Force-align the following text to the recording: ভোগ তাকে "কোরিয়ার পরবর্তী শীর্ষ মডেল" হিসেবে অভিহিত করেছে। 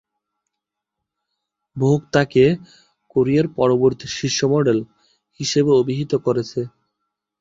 ভোগ 1.75 1.99
তাকে 2.13 2.43
"কোরিয়ার 3.11 3.47
পরবর্তী 3.57 4.05
শীর্ষ 4.11 4.39
মডেল" 4.53 4.79
হিসেবে 5.39 5.71
অভিহিত 5.81 6.11
করেছে। 6.25 6.59